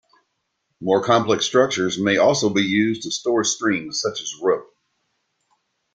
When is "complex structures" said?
1.03-1.99